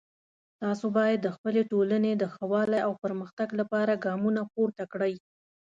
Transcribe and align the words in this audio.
تاسو 0.61 0.85
باید 0.97 1.19
د 1.23 1.27
خپلې 1.35 1.61
ټولنې 1.71 2.11
د 2.17 2.23
ښه 2.33 2.43
والی 2.51 2.79
او 2.87 2.91
پرمختګ 3.03 3.47
لپاره 3.59 4.01
ګامونه 4.05 4.41
پورته 4.53 4.83
کړئ 4.93 5.13